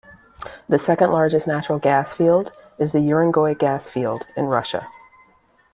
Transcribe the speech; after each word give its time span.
The 0.67 0.79
second 0.79 1.11
largest 1.11 1.45
natural 1.45 1.77
gas 1.77 2.11
field 2.11 2.51
is 2.79 2.91
the 2.91 2.97
Urengoy 3.07 3.55
gas 3.59 3.87
field 3.87 4.25
in 4.35 4.45
Russia. 4.47 4.87